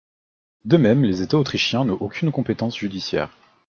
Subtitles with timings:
[0.65, 3.29] De même, les États autrichiens n'ont aucune compétence judiciaire.